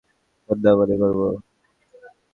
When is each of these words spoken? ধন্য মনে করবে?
ধন্য 0.49 0.65
মনে 0.79 0.95
করবে? 1.01 1.27